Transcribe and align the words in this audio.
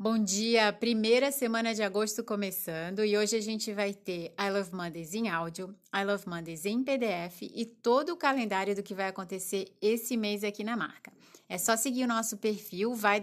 Bom 0.00 0.16
dia, 0.16 0.72
primeira 0.72 1.32
semana 1.32 1.74
de 1.74 1.82
agosto 1.82 2.22
começando 2.22 3.04
e 3.04 3.18
hoje 3.18 3.34
a 3.34 3.40
gente 3.40 3.72
vai 3.72 3.92
ter 3.92 4.32
I 4.38 4.48
Love 4.48 4.72
Mondays 4.72 5.12
em 5.12 5.28
áudio, 5.28 5.74
I 5.92 6.04
Love 6.04 6.28
Mondays 6.28 6.64
em 6.64 6.84
PDF 6.84 7.42
e 7.42 7.66
todo 7.66 8.10
o 8.10 8.16
calendário 8.16 8.76
do 8.76 8.82
que 8.84 8.94
vai 8.94 9.08
acontecer 9.08 9.76
esse 9.82 10.16
mês 10.16 10.44
aqui 10.44 10.62
na 10.62 10.76
marca. 10.76 11.12
É 11.48 11.58
só 11.58 11.76
seguir 11.76 12.04
o 12.04 12.06
nosso 12.06 12.36
perfil 12.36 12.94
vai 12.94 13.20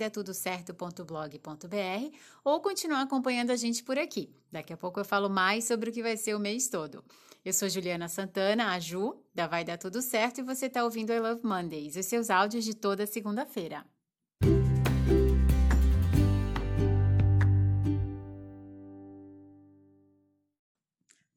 ou 2.43 2.59
continuar 2.59 3.03
acompanhando 3.03 3.51
a 3.51 3.55
gente 3.55 3.81
por 3.81 3.97
aqui. 3.97 4.29
Daqui 4.51 4.73
a 4.73 4.77
pouco 4.77 4.99
eu 4.99 5.05
falo 5.05 5.29
mais 5.29 5.63
sobre 5.63 5.89
o 5.89 5.93
que 5.93 6.03
vai 6.03 6.17
ser 6.17 6.35
o 6.35 6.39
mês 6.41 6.67
todo. 6.67 7.01
Eu 7.45 7.53
sou 7.53 7.69
Juliana 7.69 8.09
Santana, 8.09 8.73
a 8.73 8.79
Ju, 8.81 9.15
da 9.33 9.47
Vai 9.47 9.63
Dar 9.63 9.77
Tudo 9.77 10.01
Certo, 10.01 10.39
e 10.39 10.43
você 10.43 10.65
está 10.65 10.83
ouvindo 10.83 11.13
I 11.13 11.19
Love 11.21 11.41
Mondays, 11.45 11.95
os 11.95 12.05
seus 12.05 12.29
áudios 12.29 12.65
de 12.65 12.75
toda 12.75 13.05
segunda-feira. 13.05 13.85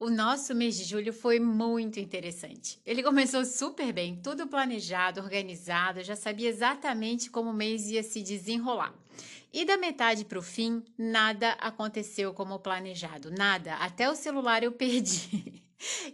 O 0.09 0.11
nosso 0.11 0.55
mês 0.55 0.75
de 0.75 0.85
julho 0.85 1.13
foi 1.13 1.39
muito 1.39 2.01
interessante. 2.01 2.81
Ele 2.87 3.03
começou 3.03 3.45
super 3.45 3.93
bem, 3.93 4.17
tudo 4.17 4.47
planejado, 4.47 5.21
organizado, 5.21 6.03
já 6.03 6.17
sabia 6.17 6.49
exatamente 6.49 7.29
como 7.29 7.51
o 7.51 7.53
mês 7.53 7.91
ia 7.91 8.03
se 8.03 8.23
desenrolar. 8.23 8.95
E 9.53 9.67
da 9.67 9.77
metade 9.77 10.25
para 10.25 10.39
o 10.39 10.43
fim, 10.43 10.83
nada 10.97 11.51
aconteceu 11.61 12.33
como 12.33 12.59
planejado, 12.59 13.31
nada. 13.31 13.75
Até 13.75 14.11
o 14.11 14.15
celular 14.15 14.63
eu 14.63 14.73
perdi. 14.81 15.63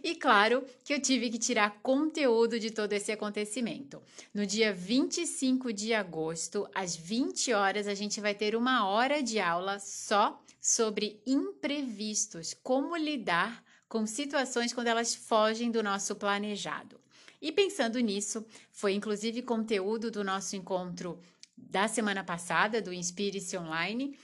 E 0.03 0.13
claro 0.15 0.65
que 0.83 0.93
eu 0.93 1.01
tive 1.01 1.29
que 1.29 1.39
tirar 1.39 1.79
conteúdo 1.81 2.59
de 2.59 2.71
todo 2.71 2.91
esse 2.91 3.13
acontecimento. 3.13 4.01
No 4.33 4.45
dia 4.45 4.73
25 4.73 5.71
de 5.71 5.93
agosto, 5.93 6.67
às 6.75 6.97
20 6.97 7.53
horas, 7.53 7.87
a 7.87 7.93
gente 7.93 8.19
vai 8.19 8.35
ter 8.35 8.57
uma 8.57 8.89
hora 8.89 9.23
de 9.23 9.39
aula 9.39 9.79
só 9.79 10.43
sobre 10.59 11.21
imprevistos, 11.25 12.53
como 12.61 12.97
lidar 12.97 13.63
com 13.87 14.05
situações 14.05 14.73
quando 14.73 14.87
elas 14.87 15.13
fogem 15.15 15.71
do 15.71 15.83
nosso 15.83 16.15
planejado. 16.15 16.99
E 17.41 17.51
pensando 17.51 17.99
nisso, 17.99 18.45
foi 18.71 18.93
inclusive 18.93 19.41
conteúdo 19.41 20.09
do 20.09 20.23
nosso 20.23 20.55
encontro 20.55 21.19
da 21.55 21.87
semana 21.87 22.23
passada, 22.23 22.81
do 22.81 22.93
Inspire-se 22.93 23.57
Online. 23.57 24.17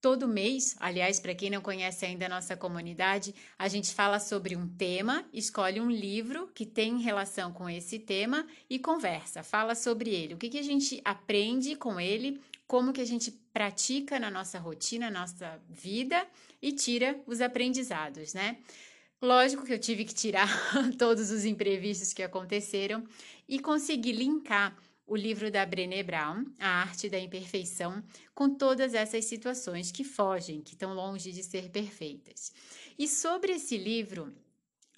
Todo 0.00 0.26
mês, 0.26 0.76
aliás, 0.80 1.20
para 1.20 1.34
quem 1.34 1.50
não 1.50 1.60
conhece 1.60 2.06
ainda 2.06 2.24
a 2.24 2.28
nossa 2.28 2.56
comunidade, 2.56 3.34
a 3.58 3.68
gente 3.68 3.92
fala 3.92 4.18
sobre 4.18 4.56
um 4.56 4.66
tema, 4.66 5.28
escolhe 5.30 5.78
um 5.78 5.90
livro 5.90 6.48
que 6.54 6.64
tem 6.64 6.98
relação 7.00 7.52
com 7.52 7.68
esse 7.68 7.98
tema 7.98 8.46
e 8.68 8.78
conversa, 8.78 9.42
fala 9.42 9.74
sobre 9.74 10.10
ele, 10.10 10.34
o 10.34 10.38
que, 10.38 10.48
que 10.48 10.58
a 10.58 10.62
gente 10.62 11.02
aprende 11.04 11.76
com 11.76 12.00
ele, 12.00 12.40
como 12.66 12.94
que 12.94 13.00
a 13.00 13.04
gente 13.04 13.30
pratica 13.52 14.18
na 14.18 14.30
nossa 14.30 14.58
rotina, 14.58 15.10
na 15.10 15.20
nossa 15.20 15.60
vida 15.68 16.26
e 16.62 16.72
tira 16.72 17.20
os 17.26 17.40
aprendizados, 17.40 18.32
né? 18.32 18.56
Lógico 19.22 19.66
que 19.66 19.72
eu 19.74 19.78
tive 19.78 20.06
que 20.06 20.14
tirar 20.14 20.48
todos 20.98 21.30
os 21.30 21.44
imprevistos 21.44 22.14
que 22.14 22.22
aconteceram 22.22 23.04
e 23.46 23.58
consegui 23.58 24.12
linkar 24.12 24.74
o 25.06 25.14
livro 25.14 25.50
da 25.50 25.66
Brené 25.66 26.02
Brown, 26.02 26.44
A 26.58 26.82
Arte 26.82 27.10
da 27.10 27.18
Imperfeição, 27.18 28.02
com 28.34 28.48
todas 28.48 28.94
essas 28.94 29.26
situações 29.26 29.92
que 29.92 30.04
fogem, 30.04 30.62
que 30.62 30.72
estão 30.72 30.94
longe 30.94 31.32
de 31.32 31.42
ser 31.42 31.68
perfeitas. 31.68 32.50
E 32.98 33.06
sobre 33.06 33.52
esse 33.52 33.76
livro, 33.76 34.32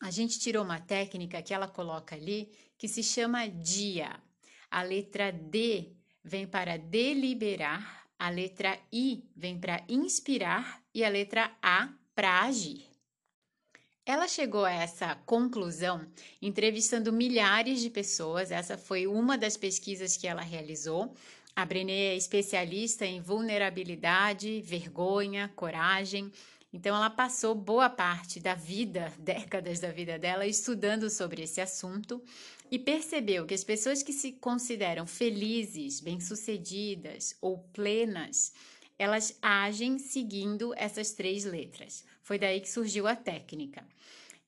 a 0.00 0.11
gente 0.11 0.39
tirou 0.39 0.62
uma 0.62 0.78
técnica 0.78 1.43
que 1.43 1.53
ela 1.55 1.67
coloca 1.67 2.15
ali 2.15 2.53
que 2.78 2.87
se 2.87 3.03
chama 3.03 3.48
dia. 3.48 4.20
A 4.70 4.83
letra 4.83 5.33
D 5.33 5.97
vem 6.23 6.47
para 6.47 6.77
deliberar, 6.77 8.06
a 8.19 8.28
letra 8.28 8.78
I 8.93 9.25
vem 9.34 9.59
para 9.59 9.83
inspirar 9.89 10.81
e 10.95 11.03
a 11.03 11.09
letra 11.09 11.50
A 11.61 11.89
para 12.15 12.43
agir. 12.43 12.92
Ela 14.05 14.27
chegou 14.27 14.64
a 14.64 14.72
essa 14.72 15.14
conclusão 15.25 16.05
entrevistando 16.41 17.12
milhares 17.12 17.81
de 17.81 17.88
pessoas. 17.88 18.50
Essa 18.50 18.77
foi 18.77 19.06
uma 19.06 19.38
das 19.38 19.56
pesquisas 19.56 20.16
que 20.16 20.27
ela 20.27 20.43
realizou. 20.43 21.15
A 21.54 21.65
Brené 21.65 22.06
é 22.06 22.16
especialista 22.16 23.06
em 23.06 23.21
vulnerabilidade, 23.21 24.60
vergonha, 24.60 25.53
coragem. 25.54 26.32
Então, 26.72 26.97
ela 26.97 27.10
passou 27.10 27.54
boa 27.54 27.88
parte 27.88 28.41
da 28.41 28.54
vida, 28.54 29.12
décadas 29.21 29.78
da 29.78 29.93
vida 29.93 30.19
dela, 30.19 30.47
estudando 30.47 31.09
sobre 31.09 31.43
esse 31.43 31.60
assunto 31.60 32.21
e 32.72 32.81
percebeu 32.81 33.47
que 33.47 33.54
as 33.54 33.62
pessoas 33.62 34.03
que 34.03 34.12
se 34.12 34.32
consideram 34.32 35.06
felizes, 35.06 36.00
bem-sucedidas 36.00 37.37
ou 37.41 37.59
plenas, 37.72 38.53
elas 38.98 39.38
agem 39.41 39.97
seguindo 39.98 40.75
essas 40.77 41.12
três 41.12 41.44
letras. 41.44 42.04
Foi 42.22 42.38
daí 42.38 42.60
que 42.60 42.71
surgiu 42.71 43.06
a 43.06 43.16
técnica. 43.16 43.84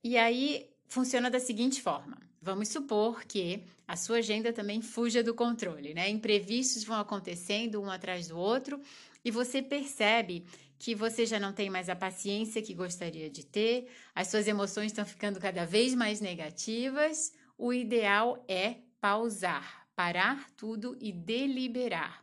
E 0.02 0.16
aí 0.16 0.70
funciona 0.88 1.30
da 1.30 1.40
seguinte 1.40 1.82
forma: 1.82 2.18
vamos 2.40 2.68
supor 2.68 3.24
que 3.24 3.64
a 3.86 3.96
sua 3.96 4.18
agenda 4.18 4.52
também 4.52 4.80
fuja 4.80 5.22
do 5.22 5.34
controle, 5.34 5.92
né? 5.92 6.08
Imprevistos 6.08 6.84
vão 6.84 6.98
acontecendo 6.98 7.80
um 7.82 7.90
atrás 7.90 8.28
do 8.28 8.38
outro 8.38 8.80
e 9.24 9.30
você 9.30 9.60
percebe 9.60 10.44
que 10.78 10.94
você 10.94 11.24
já 11.24 11.40
não 11.40 11.52
tem 11.52 11.70
mais 11.70 11.88
a 11.88 11.96
paciência 11.96 12.60
que 12.60 12.74
gostaria 12.74 13.30
de 13.30 13.44
ter, 13.44 13.88
as 14.14 14.28
suas 14.28 14.46
emoções 14.46 14.86
estão 14.86 15.04
ficando 15.04 15.40
cada 15.40 15.64
vez 15.64 15.94
mais 15.94 16.20
negativas. 16.20 17.32
O 17.56 17.72
ideal 17.72 18.44
é 18.48 18.76
pausar, 19.00 19.86
parar 19.94 20.50
tudo 20.56 20.96
e 21.00 21.10
deliberar. 21.12 22.22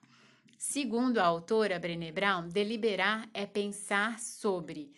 Segundo 0.57 1.17
a 1.17 1.25
autora 1.25 1.79
Brené 1.79 2.11
Brown, 2.11 2.47
deliberar 2.49 3.27
é 3.33 3.47
pensar 3.47 4.19
sobre 4.19 4.91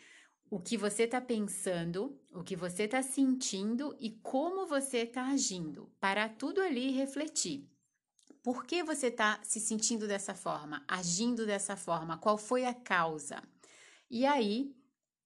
o 0.54 0.60
que 0.60 0.78
você 0.78 1.06
está 1.06 1.20
pensando, 1.20 2.16
o 2.32 2.44
que 2.44 2.56
você 2.56 2.84
está 2.84 3.02
sentindo 3.02 3.98
e 4.00 4.12
como 4.12 4.68
você 4.68 5.00
está 5.00 5.26
agindo. 5.30 5.92
Para 6.00 6.30
tudo 6.30 6.62
ali 6.62 6.92
refletir. 6.92 7.68
Por 8.44 8.64
que 8.64 8.84
você 8.84 9.08
está 9.08 9.40
se 9.42 9.60
sentindo 9.60 10.08
dessa 10.08 10.36
forma, 10.36 10.86
agindo 10.88 11.48
dessa 11.48 11.76
forma? 11.76 12.20
Qual 12.20 12.38
foi 12.38 12.66
a 12.66 12.74
causa? 12.74 13.42
E 14.12 14.28
aí, 14.28 14.76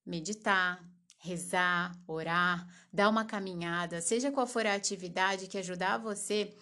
meditar, 0.06 0.82
rezar, 1.18 1.94
orar, 2.06 2.66
dar 2.90 3.10
uma 3.10 3.26
caminhada, 3.26 4.00
seja 4.00 4.32
qual 4.32 4.46
for 4.46 4.64
a 4.64 4.72
atividade 4.72 5.46
que 5.46 5.58
ajudar 5.58 5.98
você 5.98 6.56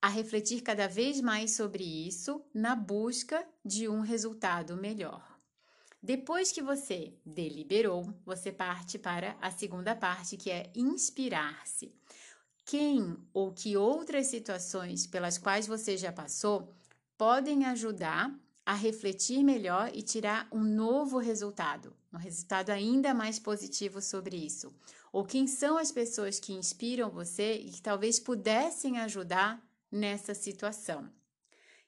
a 0.00 0.06
refletir 0.08 0.60
cada 0.60 0.86
vez 0.86 1.20
mais 1.20 1.56
sobre 1.56 1.82
isso 1.82 2.40
na 2.54 2.76
busca 2.76 3.44
de 3.64 3.88
um 3.88 4.00
resultado 4.00 4.76
melhor. 4.76 5.31
Depois 6.02 6.50
que 6.50 6.60
você 6.60 7.14
deliberou, 7.24 8.12
você 8.26 8.50
parte 8.50 8.98
para 8.98 9.36
a 9.40 9.52
segunda 9.52 9.94
parte, 9.94 10.36
que 10.36 10.50
é 10.50 10.68
inspirar-se. 10.74 11.94
Quem 12.64 13.16
ou 13.32 13.52
que 13.52 13.76
outras 13.76 14.26
situações 14.26 15.06
pelas 15.06 15.38
quais 15.38 15.66
você 15.66 15.96
já 15.96 16.10
passou 16.10 16.74
podem 17.16 17.66
ajudar 17.66 18.34
a 18.66 18.74
refletir 18.74 19.44
melhor 19.44 19.92
e 19.94 20.02
tirar 20.02 20.48
um 20.50 20.64
novo 20.64 21.18
resultado, 21.18 21.94
um 22.12 22.16
resultado 22.16 22.70
ainda 22.70 23.14
mais 23.14 23.38
positivo 23.38 24.00
sobre 24.00 24.36
isso. 24.36 24.74
Ou 25.12 25.24
quem 25.24 25.46
são 25.46 25.78
as 25.78 25.92
pessoas 25.92 26.40
que 26.40 26.52
inspiram 26.52 27.10
você 27.10 27.54
e 27.54 27.70
que 27.70 27.82
talvez 27.82 28.18
pudessem 28.18 28.98
ajudar 28.98 29.64
nessa 29.90 30.34
situação. 30.34 31.08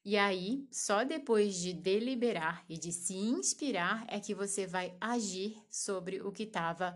E 0.05 0.19
aí, 0.19 0.69
só 0.71 1.03
depois 1.03 1.55
de 1.55 1.73
deliberar 1.73 2.63
e 2.69 2.77
de 2.77 2.93
se 2.93 3.15
inspirar 3.15 4.05
é 4.07 4.21
que 4.21 4.35
você 4.35 4.67
vai 4.67 4.95
agir 5.01 5.57
sobre 5.71 6.21
o 6.21 6.31
que 6.31 6.43
estava 6.43 6.95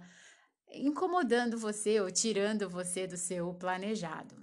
incomodando 0.70 1.56
você 1.56 1.98
ou 2.00 2.10
tirando 2.10 2.69
você 2.69 3.06
do 3.06 3.16
seu 3.16 3.54
planejado. 3.54 4.36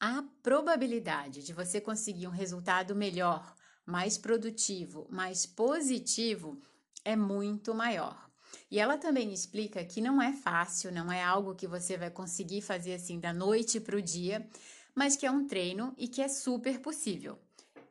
A 0.00 0.24
probabilidade 0.42 1.42
de 1.42 1.52
você 1.52 1.78
conseguir 1.78 2.26
um 2.26 2.30
resultado 2.30 2.96
melhor, 2.96 3.54
mais 3.84 4.16
produtivo, 4.16 5.06
mais 5.10 5.44
positivo 5.44 6.58
é 7.04 7.14
muito 7.14 7.74
maior. 7.74 8.30
E 8.70 8.78
ela 8.78 8.96
também 8.96 9.34
explica 9.34 9.84
que 9.84 10.00
não 10.00 10.20
é 10.20 10.32
fácil, 10.32 10.90
não 10.90 11.12
é 11.12 11.22
algo 11.22 11.54
que 11.54 11.66
você 11.66 11.98
vai 11.98 12.10
conseguir 12.10 12.62
fazer 12.62 12.94
assim 12.94 13.20
da 13.20 13.34
noite 13.34 13.78
para 13.80 13.96
o 13.96 14.02
dia, 14.02 14.48
mas 14.94 15.14
que 15.14 15.26
é 15.26 15.30
um 15.30 15.46
treino 15.46 15.94
e 15.98 16.08
que 16.08 16.22
é 16.22 16.28
super 16.28 16.80
possível. 16.80 17.38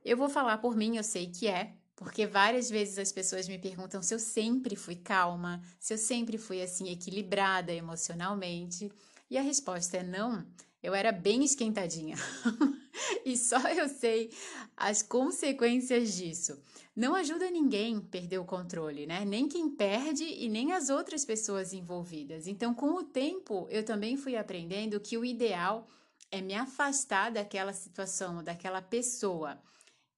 Eu 0.06 0.16
vou 0.16 0.30
falar 0.30 0.60
por 0.60 0.78
mim, 0.78 0.98
eu 0.98 1.04
sei 1.04 1.26
que 1.26 1.48
é, 1.48 1.74
porque 1.96 2.28
várias 2.28 2.70
vezes 2.70 3.00
as 3.00 3.12
pessoas 3.12 3.48
me 3.48 3.58
perguntam 3.58 4.04
se 4.04 4.14
eu 4.14 4.20
sempre 4.20 4.76
fui 4.76 4.96
calma, 4.96 5.60
se 5.80 5.96
eu 5.96 5.98
sempre 5.98 6.38
fui 6.38 6.62
assim 6.62 6.90
equilibrada 6.92 7.74
emocionalmente, 7.74 8.92
e 9.32 9.36
a 9.36 9.42
resposta 9.42 9.98
é 9.98 10.04
não. 10.04 10.46
Eu 10.84 10.94
era 10.94 11.12
bem 11.12 11.44
esquentadinha. 11.44 12.16
e 13.26 13.36
só 13.36 13.58
eu 13.70 13.90
sei 13.90 14.32
as 14.78 15.02
consequências 15.02 16.14
disso. 16.14 16.62
Não 16.96 17.16
ajuda 17.16 17.50
ninguém 17.50 18.00
perder 18.00 18.38
o 18.38 18.46
controle, 18.46 19.08
né? 19.08 19.26
Nem 19.26 19.48
quem 19.48 19.68
perde 19.68 20.24
e 20.24 20.48
nem 20.48 20.72
as 20.72 20.90
outras 20.90 21.26
pessoas 21.26 21.74
envolvidas. 21.74 22.46
Então, 22.46 22.76
com 22.76 22.92
o 22.92 23.04
tempo, 23.04 23.68
eu 23.72 23.84
também 23.84 24.16
fui 24.16 24.36
aprendendo 24.36 25.00
que 25.00 25.18
o 25.18 25.26
ideal 25.26 25.88
é 26.32 26.42
me 26.42 26.54
afastar 26.54 27.32
daquela 27.32 27.74
situação, 27.74 28.44
daquela 28.44 28.84
pessoa 28.84 29.60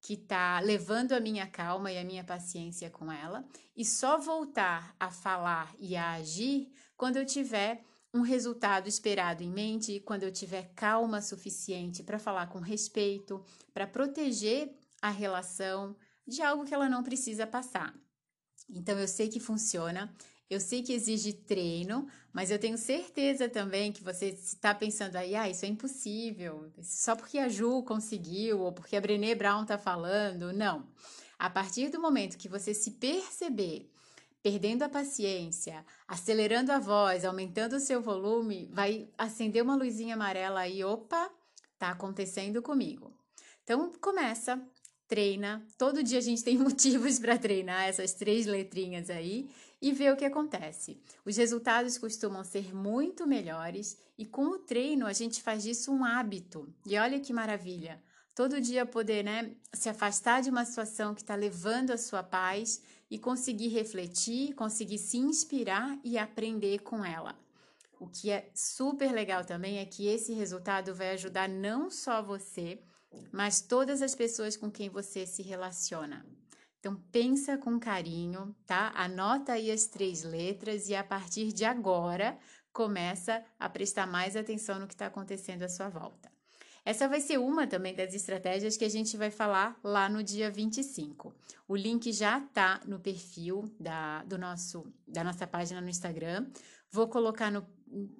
que 0.01 0.13
está 0.13 0.59
levando 0.59 1.13
a 1.13 1.19
minha 1.19 1.47
calma 1.47 1.91
e 1.91 1.97
a 1.97 2.03
minha 2.03 2.23
paciência 2.23 2.89
com 2.89 3.11
ela, 3.11 3.45
e 3.75 3.83
só 3.83 4.17
voltar 4.17 4.95
a 4.99 5.09
falar 5.09 5.75
e 5.79 5.95
a 5.95 6.11
agir 6.11 6.71
quando 6.95 7.17
eu 7.17 7.25
tiver 7.25 7.83
um 8.13 8.21
resultado 8.21 8.87
esperado 8.87 9.43
em 9.43 9.51
mente, 9.51 9.99
quando 9.99 10.23
eu 10.23 10.31
tiver 10.31 10.71
calma 10.75 11.21
suficiente 11.21 12.03
para 12.03 12.17
falar 12.17 12.47
com 12.47 12.59
respeito, 12.59 13.43
para 13.73 13.85
proteger 13.85 14.73
a 15.01 15.09
relação 15.09 15.95
de 16.25 16.41
algo 16.41 16.65
que 16.65 16.73
ela 16.73 16.89
não 16.89 17.03
precisa 17.03 17.45
passar. 17.45 17.93
Então 18.69 18.97
eu 18.99 19.07
sei 19.07 19.29
que 19.29 19.39
funciona, 19.39 20.13
eu 20.49 20.59
sei 20.59 20.81
que 20.81 20.93
exige 20.93 21.33
treino, 21.33 22.07
mas 22.31 22.51
eu 22.51 22.59
tenho 22.59 22.77
certeza 22.77 23.49
também 23.49 23.91
que 23.91 24.03
você 24.03 24.27
está 24.27 24.73
pensando 24.73 25.15
aí, 25.15 25.35
ah, 25.35 25.49
isso 25.49 25.65
é 25.65 25.67
impossível, 25.67 26.71
só 26.81 27.15
porque 27.15 27.37
a 27.37 27.49
Ju 27.49 27.83
conseguiu 27.83 28.61
ou 28.61 28.71
porque 28.71 28.95
a 28.95 29.01
Brené 29.01 29.35
Brown 29.35 29.63
está 29.63 29.77
falando. 29.77 30.53
Não. 30.53 30.87
A 31.37 31.49
partir 31.49 31.89
do 31.89 32.01
momento 32.01 32.37
que 32.37 32.49
você 32.49 32.73
se 32.73 32.91
perceber 32.91 33.91
perdendo 34.41 34.83
a 34.83 34.89
paciência, 34.89 35.85
acelerando 36.07 36.71
a 36.71 36.79
voz, 36.79 37.25
aumentando 37.25 37.75
o 37.75 37.79
seu 37.81 38.01
volume, 38.01 38.69
vai 38.71 39.09
acender 39.17 39.61
uma 39.61 39.75
luzinha 39.75 40.15
amarela 40.15 40.61
aí, 40.61 40.83
opa, 40.83 41.29
tá 41.77 41.89
acontecendo 41.89 42.61
comigo. 42.61 43.13
Então 43.63 43.91
começa, 43.99 44.65
treina. 45.07 45.65
Todo 45.77 46.03
dia 46.03 46.17
a 46.17 46.21
gente 46.21 46.43
tem 46.43 46.57
motivos 46.59 47.19
para 47.19 47.37
treinar 47.37 47.83
essas 47.83 48.13
três 48.13 48.45
letrinhas 48.45 49.09
aí 49.09 49.49
e 49.81 49.91
ver 49.91 50.11
o 50.11 50.17
que 50.17 50.25
acontece. 50.25 50.99
Os 51.25 51.37
resultados 51.37 51.97
costumam 51.97 52.43
ser 52.43 52.75
muito 52.75 53.27
melhores 53.27 53.97
e 54.17 54.25
com 54.25 54.47
o 54.47 54.59
treino 54.59 55.05
a 55.05 55.13
gente 55.13 55.41
faz 55.41 55.63
disso 55.63 55.91
um 55.91 56.03
hábito. 56.03 56.67
E 56.85 56.97
olha 56.97 57.19
que 57.19 57.31
maravilha! 57.31 58.01
Todo 58.35 58.61
dia 58.61 58.85
poder 58.85 59.23
né, 59.23 59.55
se 59.73 59.89
afastar 59.89 60.43
de 60.43 60.51
uma 60.51 60.63
situação 60.63 61.15
que 61.15 61.21
está 61.21 61.33
levando 61.33 61.89
a 61.89 61.97
sua 61.97 62.21
paz 62.21 62.83
e 63.09 63.17
conseguir 63.17 63.69
refletir, 63.69 64.53
conseguir 64.53 64.99
se 64.99 65.17
inspirar 65.17 65.97
e 66.03 66.19
aprender 66.19 66.79
com 66.79 67.03
ela. 67.03 67.35
O 67.99 68.07
que 68.07 68.29
é 68.29 68.51
super 68.53 69.11
legal 69.11 69.43
também 69.43 69.79
é 69.79 69.85
que 69.85 70.05
esse 70.07 70.33
resultado 70.33 70.93
vai 70.93 71.11
ajudar 71.13 71.49
não 71.49 71.89
só 71.89 72.21
você, 72.21 72.79
mas 73.31 73.61
todas 73.61 74.01
as 74.01 74.15
pessoas 74.15 74.57
com 74.57 74.71
quem 74.71 74.89
você 74.89 75.25
se 75.25 75.41
relaciona. 75.41 76.25
Então 76.79 76.95
pensa 77.11 77.57
com 77.57 77.79
carinho, 77.79 78.55
tá? 78.65 78.91
Anota 78.95 79.53
aí 79.53 79.71
as 79.71 79.87
três 79.87 80.23
letras 80.23 80.87
e 80.89 80.95
a 80.95 81.03
partir 81.03 81.51
de 81.51 81.65
agora 81.65 82.37
começa 82.71 83.43
a 83.59 83.67
prestar 83.67 84.05
mais 84.05 84.35
atenção 84.35 84.79
no 84.79 84.87
que 84.87 84.93
está 84.93 85.07
acontecendo 85.07 85.63
à 85.63 85.69
sua 85.69 85.89
volta. 85.89 86.31
Essa 86.85 87.05
vai 87.05 87.19
ser 87.19 87.37
uma 87.37 87.67
também 87.67 87.93
das 87.93 88.13
estratégias 88.13 88.77
que 88.77 88.85
a 88.85 88.89
gente 88.89 89.17
vai 89.17 89.29
falar 89.29 89.77
lá 89.83 90.07
no 90.07 90.23
dia 90.23 90.49
25. 90.49 91.35
O 91.67 91.75
link 91.75 92.13
já 92.13 92.39
está 92.39 92.79
no 92.85 92.97
perfil 92.97 93.69
da, 93.77 94.23
do 94.23 94.37
nosso, 94.37 94.85
da 95.05 95.21
nossa 95.21 95.45
página 95.45 95.81
no 95.81 95.89
Instagram. 95.89 96.47
Vou 96.89 97.09
colocar 97.09 97.51
no, 97.51 97.67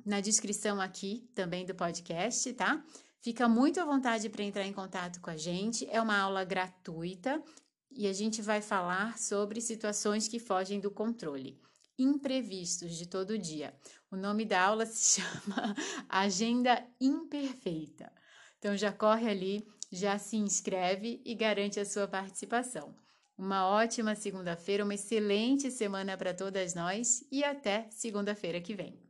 na 0.05 0.19
descrição 0.19 0.81
aqui 0.81 1.29
também 1.33 1.65
do 1.65 1.73
podcast, 1.73 2.51
tá? 2.55 2.83
Fica 3.21 3.47
muito 3.47 3.79
à 3.79 3.85
vontade 3.85 4.29
para 4.29 4.43
entrar 4.43 4.65
em 4.65 4.73
contato 4.73 5.19
com 5.19 5.29
a 5.29 5.37
gente. 5.37 5.87
É 5.89 6.01
uma 6.01 6.17
aula 6.17 6.43
gratuita 6.43 7.43
e 7.91 8.07
a 8.07 8.13
gente 8.13 8.41
vai 8.41 8.61
falar 8.61 9.17
sobre 9.17 9.59
situações 9.59 10.27
que 10.27 10.39
fogem 10.39 10.79
do 10.79 10.91
controle, 10.91 11.59
imprevistos 11.97 12.95
de 12.95 13.07
todo 13.07 13.37
dia. 13.37 13.73
O 14.11 14.15
nome 14.15 14.45
da 14.45 14.61
aula 14.61 14.85
se 14.85 15.19
chama 15.21 15.75
Agenda 16.07 16.85
Imperfeita. 17.01 18.11
Então 18.59 18.77
já 18.77 18.91
corre 18.91 19.29
ali, 19.29 19.67
já 19.91 20.17
se 20.17 20.37
inscreve 20.37 21.21
e 21.25 21.33
garante 21.35 21.79
a 21.79 21.85
sua 21.85 22.07
participação. 22.07 22.95
Uma 23.37 23.67
ótima 23.67 24.15
segunda-feira, 24.15 24.83
uma 24.83 24.95
excelente 24.95 25.69
semana 25.69 26.17
para 26.17 26.33
todas 26.33 26.73
nós 26.73 27.23
e 27.31 27.43
até 27.43 27.87
segunda-feira 27.91 28.59
que 28.59 28.73
vem. 28.73 29.06